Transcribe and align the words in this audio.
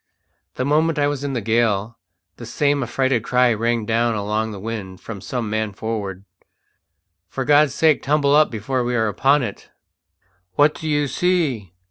The 0.55 0.65
moment 0.65 0.97
I 0.97 1.05
was 1.05 1.23
in 1.23 1.33
the 1.33 1.41
gale 1.41 1.99
the 2.37 2.45
same 2.47 2.81
affrighted 2.81 3.21
cry 3.23 3.53
rang 3.53 3.85
down 3.85 4.15
along 4.15 4.49
the 4.49 4.59
wind 4.59 4.99
from 4.99 5.21
some 5.21 5.47
man 5.47 5.73
forward: 5.73 6.25
"For 7.29 7.45
God's 7.45 7.75
sake 7.75 8.01
tumble 8.01 8.33
up 8.35 8.49
before 8.49 8.83
we 8.83 8.95
are 8.95 9.07
upon 9.07 9.43
it!" 9.43 9.69
"What 10.55 10.73
do 10.73 10.87
you 10.89 11.07
see?" 11.07 11.73